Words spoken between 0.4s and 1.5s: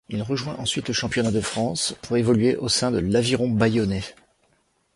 ensuite le championnat de